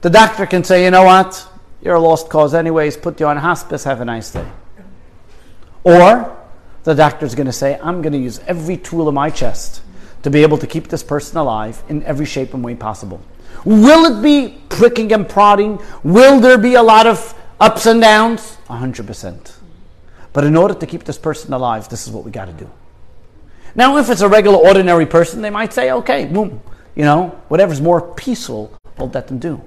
[0.00, 1.46] The doctor can say, you know what,
[1.82, 4.46] you're a lost cause anyways, put you on hospice, have a nice day.
[5.82, 6.36] Or
[6.84, 9.82] the doctor's going to say, I'm going to use every tool in my chest
[10.22, 13.20] to be able to keep this person alive in every shape and way possible.
[13.64, 15.80] Will it be pricking and prodding?
[16.02, 18.56] Will there be a lot of ups and downs?
[18.68, 19.52] 100%.
[20.32, 22.70] But in order to keep this person alive, this is what we got to do.
[23.74, 26.60] Now, if it's a regular, ordinary person, they might say, okay, boom,
[26.94, 29.60] you know, whatever's more peaceful, we'll let them do.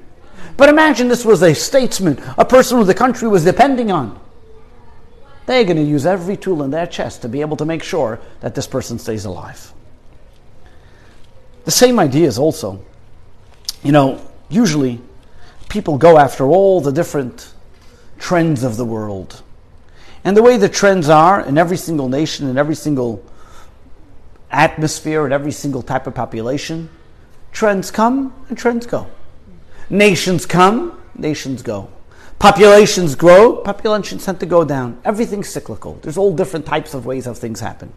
[0.56, 4.20] But imagine this was a statesman, a person who the country was depending on.
[5.46, 8.20] They're going to use every tool in their chest to be able to make sure
[8.42, 9.72] that this person stays alive.
[11.66, 12.84] The same idea is also,
[13.84, 15.02] you know, usually
[15.70, 17.54] people go after all the different
[18.20, 19.42] trends of the world.
[20.24, 23.24] And the way the trends are in every single nation, in every single
[24.52, 26.90] atmosphere, in every single type of population,
[27.52, 29.08] trends come and trends go.
[29.90, 31.90] Nations come, nations go.
[32.40, 35.00] Populations grow, populations tend to go down.
[35.04, 36.00] Everything's cyclical.
[36.02, 37.92] There's all different types of ways of things happen.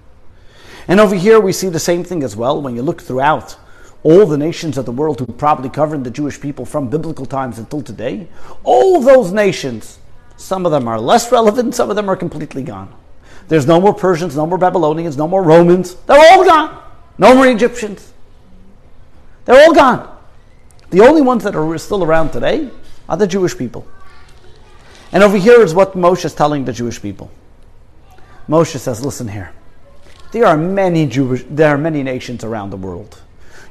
[0.88, 3.56] And over here, we see the same thing as well when you look throughout
[4.02, 7.58] all the nations of the world who probably governed the Jewish people from biblical times
[7.58, 8.28] until today.
[8.64, 9.98] All those nations,
[10.36, 12.94] some of them are less relevant, some of them are completely gone.
[13.48, 15.96] There's no more Persians, no more Babylonians, no more Romans.
[16.06, 16.82] They're all gone.
[17.18, 18.09] No more Egyptians.
[19.50, 20.16] They're all gone.
[20.90, 22.70] The only ones that are still around today
[23.08, 23.84] are the Jewish people.
[25.10, 27.32] And over here is what Moshe is telling the Jewish people.
[28.48, 29.52] Moshe says, listen here.
[30.30, 33.20] There are many Jewish, there are many nations around the world.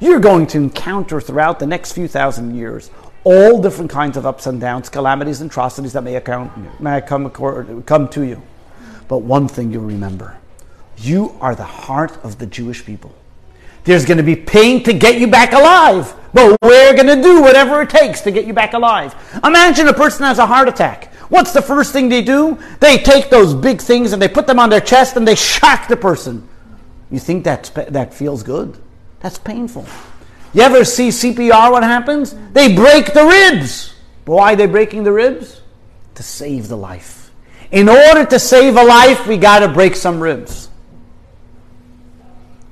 [0.02, 2.92] You're going to encounter throughout the next few thousand years
[3.24, 7.30] all different kinds of ups and downs, calamities, and atrocities that may, account, may come,
[7.84, 8.42] come to you.
[9.08, 10.36] But one thing you'll remember
[10.98, 13.16] you are the heart of the Jewish people.
[13.90, 17.42] There's going to be pain to get you back alive, but we're going to do
[17.42, 19.16] whatever it takes to get you back alive.
[19.44, 21.12] Imagine a person has a heart attack.
[21.30, 22.60] What's the first thing they do?
[22.80, 25.88] They take those big things and they put them on their chest and they shock
[25.88, 26.48] the person.
[27.10, 28.78] You think that that feels good?
[29.22, 29.88] That's painful.
[30.54, 31.72] You ever see CPR?
[31.72, 32.36] What happens?
[32.54, 33.96] They break the ribs.
[34.26, 35.62] Why are they breaking the ribs?
[36.14, 37.32] To save the life.
[37.72, 40.69] In order to save a life, we got to break some ribs.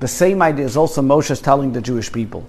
[0.00, 2.48] The same idea is also Moshe is telling the Jewish people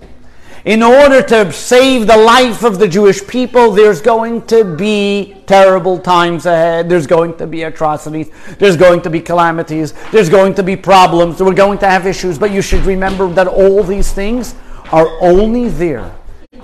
[0.66, 5.98] in order to save the life of the Jewish people, there's going to be terrible
[5.98, 6.90] times ahead.
[6.90, 8.30] There's going to be atrocities.
[8.58, 9.94] There's going to be calamities.
[10.12, 11.42] There's going to be problems.
[11.42, 12.38] We're going to have issues.
[12.38, 14.54] But you should remember that all these things
[14.92, 16.14] are only there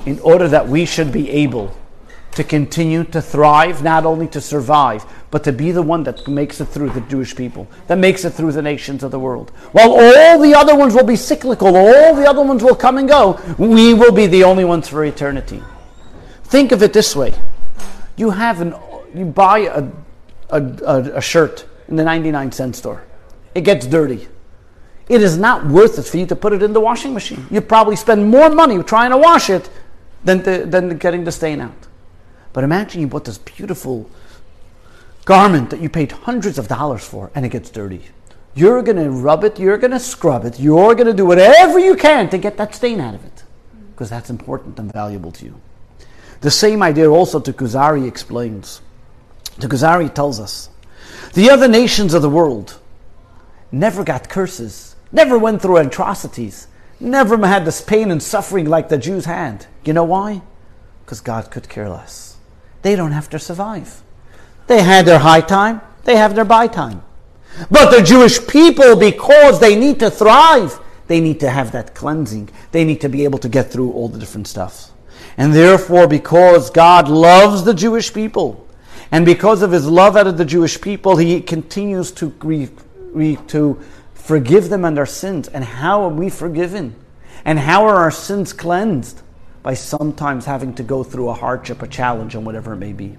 [0.06, 1.76] in order that we should be able
[2.32, 6.62] to continue to thrive, not only to survive, but to be the one that makes
[6.62, 9.50] it through the Jewish people, that makes it through the nations of the world.
[9.74, 13.06] While all the other ones will be cyclical, all the other ones will come and
[13.06, 15.62] go, we will be the only ones for eternity.
[16.46, 17.34] Think of it this way
[18.16, 18.76] you have an
[19.14, 19.84] you buy a,
[20.52, 20.62] a,
[21.16, 23.04] a, shirt in the 99 cent store,
[23.54, 24.30] it gets dirty.
[25.10, 27.46] It is not worth it for you to put it in the washing machine.
[27.52, 29.70] You probably spend more money trying to wash it
[30.24, 31.88] than, to, than getting the stain out.
[32.54, 34.10] But imagine you bought this beautiful
[35.26, 38.02] garment that you paid hundreds of dollars for and it gets dirty.
[38.54, 41.78] You're going to rub it, you're going to scrub it, you're going to do whatever
[41.78, 43.44] you can to get that stain out of it
[43.92, 45.62] because that's important and valuable to you.
[46.42, 48.82] The same idea also to Kuzari explains.
[49.58, 50.70] The Kuzari tells us
[51.34, 52.80] the other nations of the world
[53.72, 56.68] never got curses, never went through atrocities,
[57.00, 59.66] never had this pain and suffering like the Jews had.
[59.84, 60.42] You know why?
[61.04, 62.36] Because God could care less
[62.86, 64.04] they don't have to survive.
[64.68, 67.04] They had their high time, they have their buy time.
[67.72, 72.50] But the Jewish people, because they need to thrive, they need to have that cleansing.
[72.72, 74.92] They need to be able to get through all the different stuff.
[75.38, 78.68] And therefore, because God loves the Jewish people,
[79.12, 82.70] and because of his love out of the Jewish people, he continues to, re,
[83.14, 83.80] re, to
[84.14, 85.48] forgive them and their sins.
[85.48, 86.96] And how are we forgiven?
[87.46, 89.22] And how are our sins cleansed?
[89.66, 93.18] by sometimes having to go through a hardship, a challenge, and whatever it may be.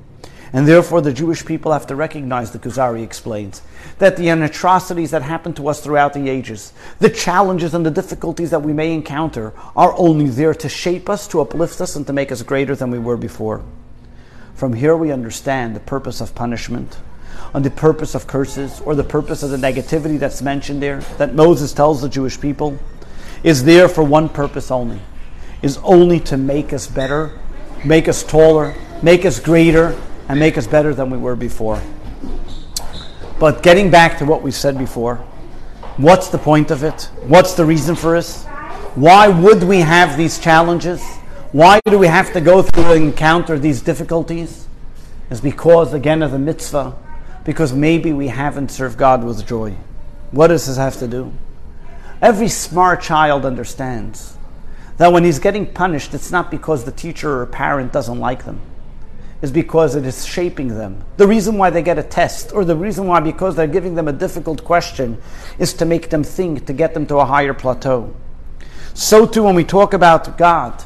[0.56, 3.60] And therefore, the Jewish people have to recognize, the Kuzari explains,
[3.98, 8.48] that the atrocities that happen to us throughout the ages, the challenges and the difficulties
[8.52, 12.14] that we may encounter, are only there to shape us, to uplift us, and to
[12.14, 13.62] make us greater than we were before.
[14.54, 17.00] From here, we understand the purpose of punishment,
[17.52, 21.34] and the purpose of curses, or the purpose of the negativity that's mentioned there, that
[21.34, 22.78] Moses tells the Jewish people,
[23.42, 25.00] is there for one purpose only
[25.60, 27.38] is only to make us better,
[27.84, 29.94] make us taller, make us greater,
[30.28, 31.80] and make us better than we were before.
[33.38, 35.16] But getting back to what we said before,
[35.96, 37.10] what's the point of it?
[37.22, 38.44] What's the reason for us?
[38.94, 41.04] Why would we have these challenges?
[41.52, 44.66] Why do we have to go through and encounter these difficulties?
[45.28, 46.94] Is because, again, of the mitzvah,
[47.44, 49.74] because maybe we haven't served God with joy.
[50.30, 51.32] What does this have to do?
[52.22, 54.36] Every smart child understands
[54.96, 58.60] that when he's getting punished, it's not because the teacher or parent doesn't like them.
[59.42, 61.04] It's because it is shaping them.
[61.18, 64.08] The reason why they get a test, or the reason why because they're giving them
[64.08, 65.18] a difficult question,
[65.58, 68.14] is to make them think, to get them to a higher plateau.
[68.94, 70.82] So too when we talk about God.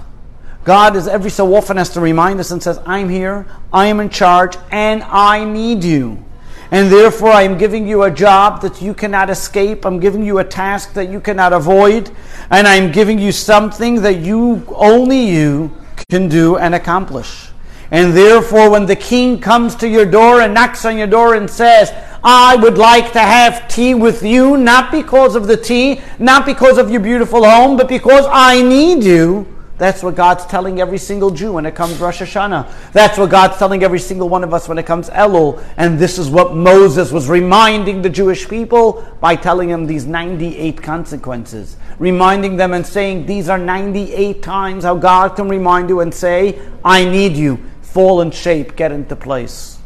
[0.65, 4.01] God is every so often has to remind us and says, I'm here, I am
[4.01, 6.25] in charge, and I need you.
[6.73, 9.85] And therefore, I am giving you a job that you cannot escape.
[9.85, 12.13] I'm giving you a task that you cannot avoid.
[12.49, 15.77] And I'm giving you something that you, only you,
[16.09, 17.50] can do and accomplish.
[17.90, 21.50] And therefore, when the king comes to your door and knocks on your door and
[21.50, 26.46] says, I would like to have tea with you, not because of the tea, not
[26.46, 29.46] because of your beautiful home, but because I need you,
[29.81, 32.92] that's what God's telling every single Jew when it comes Rosh Hashanah.
[32.92, 35.64] That's what God's telling every single one of us when it comes Elul.
[35.79, 40.83] And this is what Moses was reminding the Jewish people by telling them these 98
[40.83, 41.79] consequences.
[41.98, 46.61] Reminding them and saying, These are 98 times how God can remind you and say,
[46.85, 47.59] I need you.
[47.92, 49.79] Fall in shape, get into place.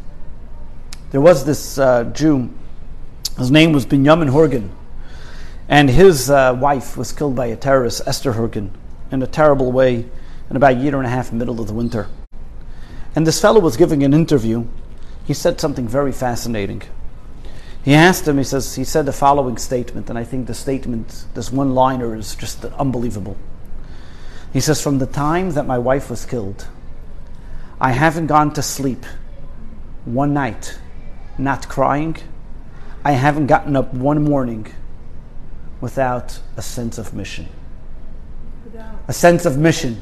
[1.11, 2.51] There was this uh, Jew,
[3.39, 4.71] his name was Binyamin Horgan,
[5.71, 8.77] and his uh, wife was killed by a terrorist, Esther Horgan
[9.11, 10.05] in a terrible way
[10.51, 12.09] in about a year and a half middle of the winter.
[13.17, 14.67] And this fellow was giving an interview.
[15.25, 16.83] He said something very fascinating.
[17.83, 21.25] He asked him, he says, he said the following statement, and I think the statement,
[21.33, 23.39] this one liner, is just unbelievable.
[24.53, 26.67] He says, From the time that my wife was killed,
[27.85, 29.05] I haven't gone to sleep
[30.07, 30.79] one night
[31.37, 32.17] not crying.
[33.05, 34.73] I haven't gotten up one morning
[35.83, 37.47] without a sense of mission
[39.07, 40.01] a sense of mission.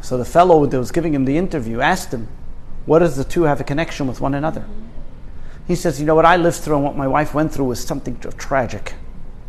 [0.00, 2.26] So the fellow that was giving him the interview asked him,
[2.84, 4.64] What does the two have a connection with one another?
[5.68, 7.78] He says, You know what I lived through and what my wife went through was
[7.86, 8.94] something tragic,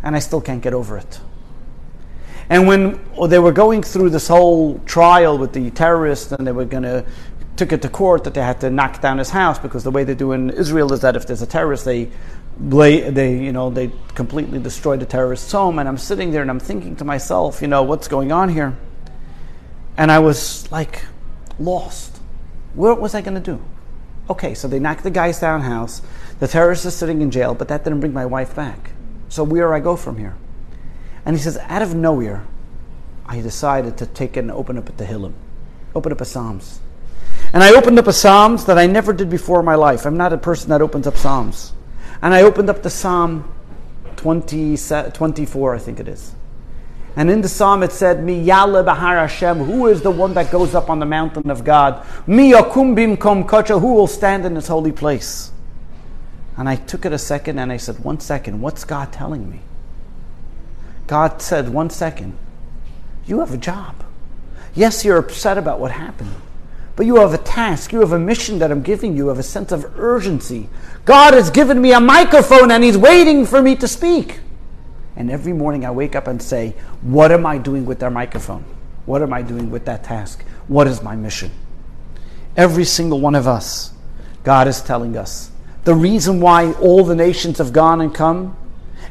[0.03, 1.19] and I still can't get over it.
[2.49, 6.51] And when oh, they were going through this whole trial with the terrorists and they
[6.51, 7.05] were going to
[7.55, 10.03] took it to court that they had to knock down his house because the way
[10.03, 12.10] they do in Israel is that if there's a terrorist, they
[12.58, 15.79] they you know they completely destroy the terrorist's home.
[15.79, 18.77] And I'm sitting there and I'm thinking to myself, you know, what's going on here?
[19.97, 21.05] And I was like
[21.60, 22.19] lost.
[22.73, 23.63] What was I going to do?
[24.29, 26.01] Okay, so they knocked the guy's down house.
[26.39, 28.91] The terrorist is sitting in jail, but that didn't bring my wife back.
[29.29, 30.36] So where do I go from here?
[31.25, 32.45] And he says, out of nowhere,
[33.25, 35.33] I decided to take it and open up a Tehillim,
[35.95, 36.79] open up a Psalms.
[37.53, 40.05] And I opened up a Psalms that I never did before in my life.
[40.05, 41.73] I'm not a person that opens up Psalms.
[42.21, 43.51] And I opened up the Psalm
[44.17, 44.77] 20,
[45.13, 46.35] 24, I think it is.
[47.15, 50.51] And in the psalm it said, Mi yale bahar Hashem, who is the one that
[50.51, 52.05] goes up on the mountain of God?
[52.27, 55.51] Mi yakum bimkom kocha, who will stand in his holy place?
[56.57, 59.61] And I took it a second and I said, one second, what's God telling me?
[61.07, 62.37] God said, one second,
[63.25, 64.03] you have a job.
[64.73, 66.35] Yes, you're upset about what happened.
[66.95, 69.43] But you have a task, you have a mission that I'm giving you, have a
[69.43, 70.69] sense of urgency.
[71.03, 74.39] God has given me a microphone and He's waiting for me to speak.
[75.15, 78.63] And every morning I wake up and say, What am I doing with that microphone?
[79.05, 80.43] What am I doing with that task?
[80.67, 81.51] What is my mission?
[82.57, 83.93] Every single one of us,
[84.43, 85.51] God is telling us.
[85.83, 88.57] The reason why all the nations have gone and come,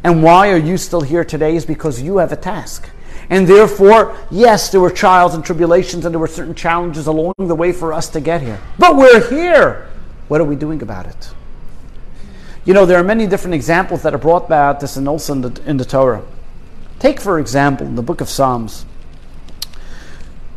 [0.05, 2.91] and why are you still here today, is because you have a task.
[3.31, 7.55] And therefore, yes, there were trials and tribulations and there were certain challenges along the
[7.55, 8.61] way for us to get here.
[8.79, 9.89] But we're here.
[10.29, 11.31] What are we doing about it?
[12.67, 15.41] You know, there are many different examples that are brought about this and also in
[15.41, 16.23] the, in the Torah.
[16.99, 18.85] Take, for example, in the book of Psalms,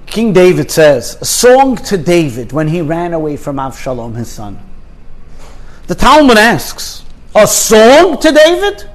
[0.06, 4.60] King David says, a song to David when he ran away from Avshalom, his son.
[5.88, 8.90] The Talmud asks, a song to David?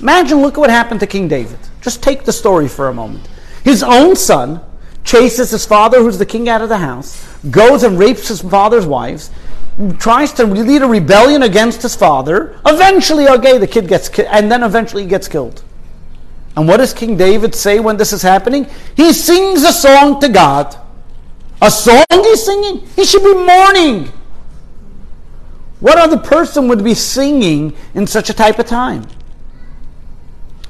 [0.00, 1.58] Imagine, look at what happened to King David.
[1.80, 3.26] Just take the story for a moment.
[3.64, 4.60] His own son
[5.04, 8.86] chases his father, who's the king, out of the house, goes and rapes his father's
[8.86, 9.30] wives,
[9.98, 12.58] tries to lead a rebellion against his father.
[12.66, 15.62] Eventually, okay, the kid gets killed, and then eventually he gets killed.
[16.56, 18.66] And what does King David say when this is happening?
[18.96, 20.76] He sings a song to God.
[21.60, 22.86] A song he's singing?
[22.96, 24.12] He should be mourning.
[25.80, 29.06] What other person would be singing in such a type of time?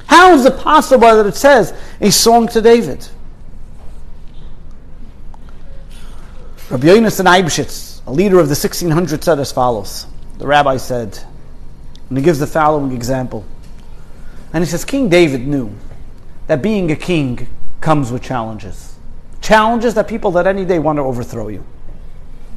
[0.07, 3.07] How is it possible that it says a song to David?
[6.71, 10.07] Rabbi Yonasan Eibeshitz, a leader of the 1600s, said as follows.
[10.39, 11.19] The rabbi said,
[12.09, 13.45] and he gives the following example.
[14.53, 15.73] And he says, King David knew
[16.47, 17.49] that being a king
[17.81, 18.97] comes with challenges.
[19.41, 21.65] Challenges that people that any day want to overthrow you.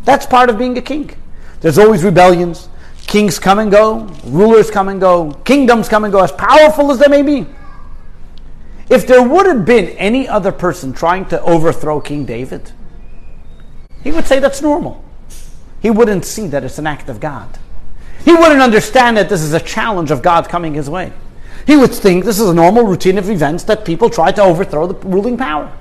[0.05, 1.11] That's part of being a king.
[1.61, 2.69] There's always rebellions.
[3.09, 6.99] Kings come and go, rulers come and go, kingdoms come and go, as powerful as
[6.99, 7.47] they may be.
[8.87, 12.71] If there would have been any other person trying to overthrow King David,
[14.03, 15.03] he would say that's normal.
[15.81, 17.57] He wouldn't see that it's an act of God.
[18.23, 21.11] He wouldn't understand that this is a challenge of God coming his way.
[21.65, 24.85] He would think this is a normal routine of events that people try to overthrow
[24.85, 25.75] the ruling power.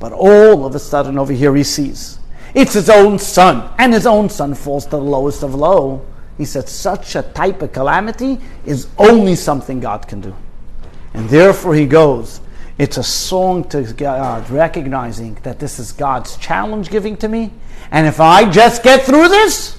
[0.00, 2.18] But all of a sudden, over here, he sees
[2.54, 6.04] it's his own son, and his own son falls to the lowest of low.
[6.38, 10.34] He said, Such a type of calamity is only something God can do.
[11.12, 12.40] And therefore, he goes.
[12.76, 17.52] It's a song to God, recognizing that this is God's challenge giving to me.
[17.92, 19.78] And if I just get through this,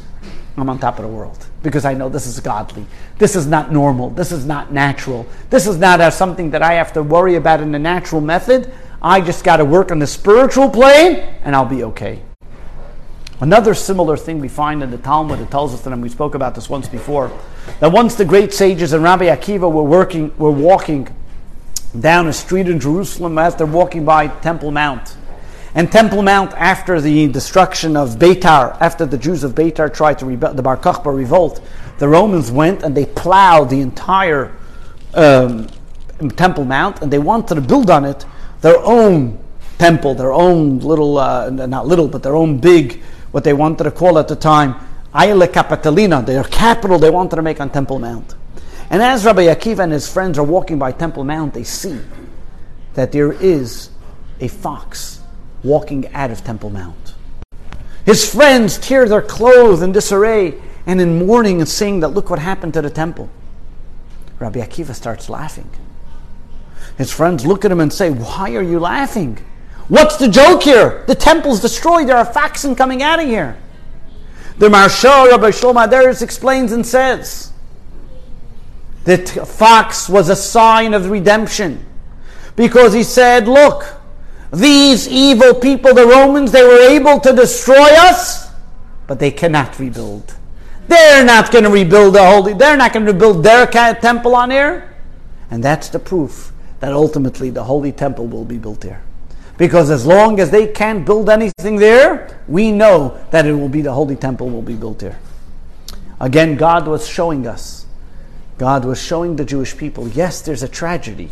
[0.55, 2.85] I'm on top of the world because I know this is godly.
[3.17, 4.11] This is not normal.
[4.11, 5.27] This is not natural.
[5.49, 8.73] This is not something that I have to worry about in the natural method.
[9.01, 12.21] I just got to work on the spiritual plane and I'll be okay.
[13.41, 16.55] Another similar thing we find in the Talmud, it tells us, and we spoke about
[16.55, 17.31] this once before,
[17.81, 21.13] that once the great sages and Rabbi Akiva were working, were walking
[21.99, 25.17] down a street in Jerusalem as they're walking by Temple Mount.
[25.73, 30.25] And Temple Mount, after the destruction of Beitar, after the Jews of Beitar tried to
[30.25, 31.61] rebel, the Bar Kokhba revolt,
[31.97, 34.55] the Romans went and they plowed the entire
[35.13, 35.67] um,
[36.37, 38.25] Temple Mount and they wanted to build on it
[38.61, 39.37] their own
[39.77, 43.03] temple, their own little, uh, not little, but their own big,
[43.35, 44.75] what they wanted to call at the time,
[45.13, 48.33] Aelia Capitolina, their capital they wanted to make on Temple Mount.
[48.89, 51.99] And as Rabbi Akiva and his friends are walking by Temple Mount, they see
[52.93, 53.89] that there is
[54.39, 55.19] a fox
[55.65, 57.13] walking out of Temple Mount.
[58.05, 60.53] His friends tear their clothes in disarray
[60.85, 63.29] and in mourning and saying that look what happened to the temple.
[64.39, 65.69] Rabbi Akiva starts laughing.
[66.97, 69.39] His friends look at him and say, Why are you laughing?
[69.87, 71.03] What's the joke here?
[71.07, 72.07] The temple's destroyed.
[72.07, 73.57] There are faxen coming out of here.
[74.57, 77.51] The Maharsha Rabbi Shlomo Adaris explains and says
[79.03, 81.85] that fox was a sign of redemption
[82.55, 83.85] because he said, Look,
[84.51, 88.49] these evil people, the Romans, they were able to destroy us,
[89.07, 90.35] but they cannot rebuild.
[90.87, 94.51] They're not going to rebuild the holy, they're not going to rebuild their temple on
[94.51, 94.95] here.
[95.51, 99.03] And that's the proof that ultimately the holy temple will be built there.
[99.57, 103.81] Because as long as they can't build anything there, we know that it will be
[103.81, 105.19] the holy temple will be built there.
[106.19, 107.85] Again, God was showing us,
[108.57, 111.29] God was showing the Jewish people, yes, there's a tragedy,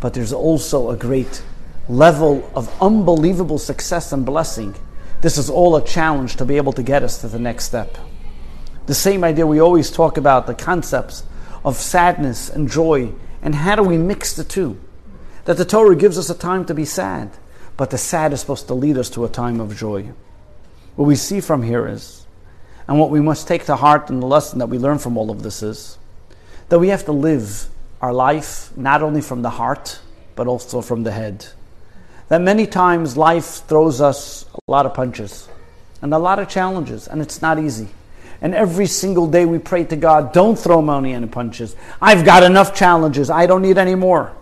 [0.00, 1.42] but there's also a great
[1.88, 4.74] level of unbelievable success and blessing,
[5.20, 7.96] this is all a challenge to be able to get us to the next step.
[8.86, 11.24] The same idea we always talk about the concepts
[11.64, 14.78] of sadness and joy, and how do we mix the two?
[15.46, 17.30] That the Torah gives us a time to be sad,
[17.76, 20.10] but the sad is supposed to lead us to a time of joy.
[20.96, 22.26] What we see from here is,
[22.86, 25.30] and what we must take to heart in the lesson that we learn from all
[25.30, 25.98] of this is,
[26.68, 27.66] that we have to live
[28.00, 30.00] our life not only from the heart,
[30.36, 31.46] but also from the head
[32.28, 35.48] that many times life throws us a lot of punches
[36.02, 37.88] and a lot of challenges, and it's not easy.
[38.40, 41.74] And every single day we pray to God, don't throw money any punches.
[42.00, 44.32] I've got enough challenges, I don't need any more.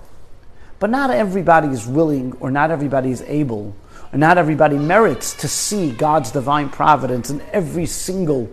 [0.82, 3.72] But not everybody is willing, or not everybody is able,
[4.12, 8.50] or not everybody merits to see God's divine providence in every single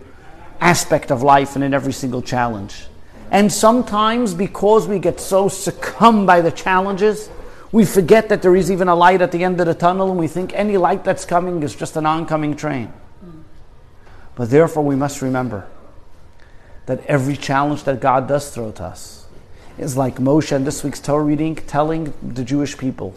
[0.60, 2.86] aspect of life and in every single challenge.
[3.32, 7.28] And sometimes, because we get so succumbed by the challenges,
[7.72, 10.16] we forget that there is even a light at the end of the tunnel, and
[10.20, 12.92] we think any light that's coming is just an oncoming train.
[14.36, 15.66] But therefore, we must remember
[16.86, 19.19] that every challenge that God does throw to us
[19.80, 23.14] is like Moshe in this week's Torah reading telling the Jewish people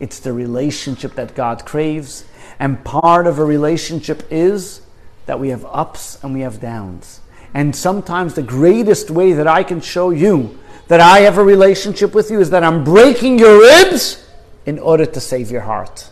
[0.00, 2.24] it's the relationship that God craves,
[2.58, 4.82] and part of a relationship is
[5.26, 7.20] that we have ups and we have downs.
[7.54, 12.14] And sometimes the greatest way that I can show you that I have a relationship
[12.14, 14.28] with you is that I'm breaking your ribs
[14.66, 16.10] in order to save your heart.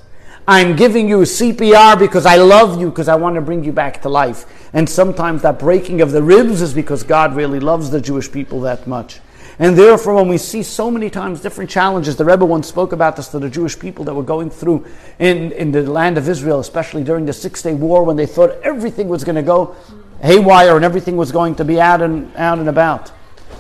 [0.49, 4.03] I'm giving you CPR because I love you, because I want to bring you back
[4.03, 4.71] to life.
[4.73, 8.61] And sometimes that breaking of the ribs is because God really loves the Jewish people
[8.63, 9.21] that much.
[9.59, 13.17] And therefore, when we see so many times different challenges, the Rebbe once spoke about
[13.17, 14.87] this to the Jewish people that were going through
[15.19, 18.51] in, in the land of Israel, especially during the Six Day War, when they thought
[18.63, 19.77] everything was going to go
[20.23, 23.13] haywire and everything was going to be out and out and about.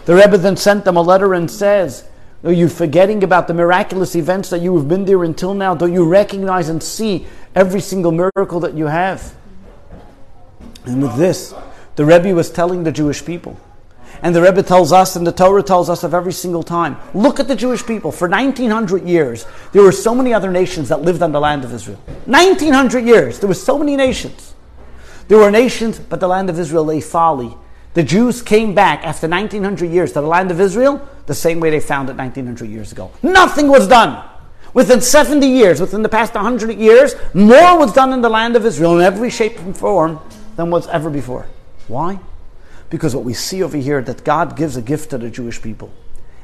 [0.07, 2.09] The Rebbe then sent them a letter and says,
[2.43, 5.75] Are you forgetting about the miraculous events that you have been there until now?
[5.75, 9.35] Don't you recognize and see every single miracle that you have?
[10.85, 11.55] And with this,
[11.97, 13.61] the Rebbe was telling the Jewish people,
[14.21, 16.97] And the Rebbe tells us, and the Torah tells us of every single time.
[17.15, 18.13] Look at the Jewish people.
[18.13, 21.73] For 1900 years, there were so many other nations that lived on the land of
[21.73, 21.99] Israel.
[22.27, 24.55] 1900 years, there were so many nations.
[25.29, 27.57] There were nations, but the land of Israel lay folly.
[27.95, 31.71] The Jews came back after 1900 years to the land of Israel the same way
[31.71, 33.11] they found it 1900 years ago.
[33.23, 34.29] Nothing was done.
[34.75, 38.65] Within 70 years, within the past 100 years, more was done in the land of
[38.65, 40.19] Israel in every shape and form
[40.57, 41.47] than was ever before.
[41.89, 42.19] Why?
[42.93, 45.91] Because what we see over here that God gives a gift to the Jewish people.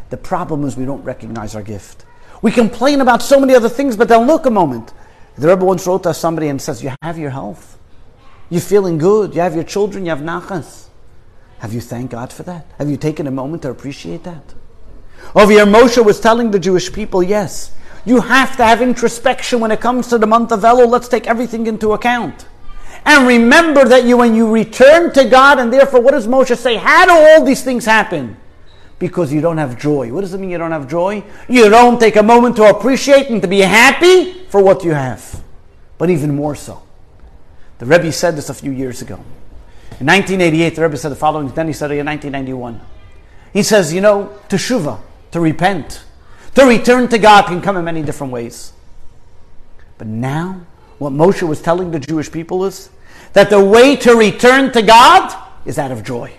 [0.09, 2.07] The problem is we don't recognize our gift.
[2.41, 4.95] We complain about so many other things, but then look a moment.
[5.37, 7.79] The Rebbe once wrote to somebody and says, You have your health.
[8.49, 9.35] You're feeling good.
[9.35, 10.07] You have your children.
[10.07, 10.87] You have nachas.
[11.59, 12.65] Have you thanked God for that?
[12.79, 14.55] Have you taken a moment to appreciate that?
[15.35, 17.77] Over here, Moshe was telling the Jewish people, yes,
[18.07, 20.89] you have to have introspection when it comes to the month of Elul.
[20.89, 22.47] Let's take everything into account.
[23.05, 26.77] And remember that you, when you return to God, and therefore, what does Moshe say?
[26.77, 28.37] How do all these things happen?
[28.99, 30.13] Because you don't have joy.
[30.13, 31.23] What does it mean you don't have joy?
[31.49, 35.43] You don't take a moment to appreciate and to be happy for what you have.
[35.97, 36.83] But even more so.
[37.79, 39.15] The Rebbe said this a few years ago.
[40.01, 42.81] In 1988, the Rebbe said the following, then he said it in 1991.
[43.53, 46.05] He says, you know, teshuva, to repent,
[46.55, 48.73] to return to God can come in many different ways.
[49.97, 50.67] But now,
[50.99, 52.91] what Moshe was telling the Jewish people is
[53.33, 55.35] that the way to return to God
[55.65, 56.33] is out of joy,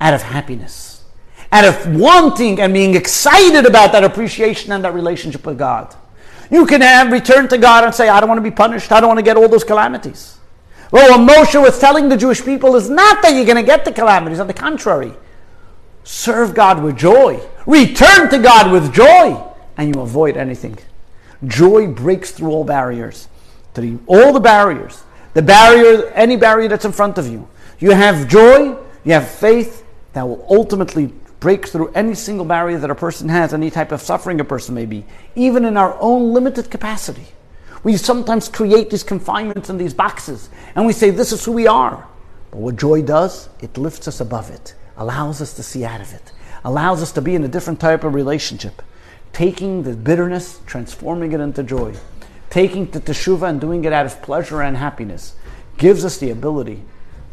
[0.00, 1.04] out of happiness,
[1.52, 5.94] out of wanting and being excited about that appreciation and that relationship with God.
[6.50, 8.90] You can have return to God and say, I don't want to be punished.
[8.92, 10.38] I don't want to get all those calamities.
[10.90, 13.84] Well, what Moshe was telling the Jewish people is not that you're going to get
[13.84, 14.40] the calamities.
[14.40, 15.12] On the contrary,
[16.02, 17.40] serve God with joy.
[17.66, 19.40] Return to God with joy,
[19.76, 20.76] and you avoid anything.
[21.46, 23.28] Joy breaks through all barriers.
[24.06, 25.02] all the barriers.
[25.34, 27.48] The barrier, any barrier that's in front of you.
[27.78, 32.90] You have joy, you have faith that will ultimately break through any single barrier that
[32.90, 36.34] a person has, any type of suffering a person may be, even in our own
[36.34, 37.26] limited capacity.
[37.82, 41.66] We sometimes create these confinements and these boxes, and we say, This is who we
[41.66, 42.06] are.
[42.50, 46.12] But what joy does, it lifts us above it, allows us to see out of
[46.12, 46.32] it,
[46.64, 48.82] allows us to be in a different type of relationship,
[49.32, 51.94] taking the bitterness, transforming it into joy,
[52.50, 55.34] taking the teshuva and doing it out of pleasure and happiness,
[55.78, 56.82] gives us the ability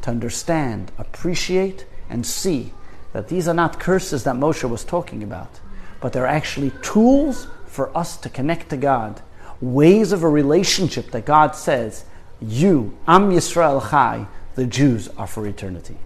[0.01, 2.71] to understand, appreciate, and see
[3.13, 5.59] that these are not curses that Moshe was talking about,
[5.99, 9.21] but they're actually tools for us to connect to God,
[9.59, 12.05] ways of a relationship that God says,
[12.39, 15.97] you, Am Yisrael Chai, the Jews are for eternity.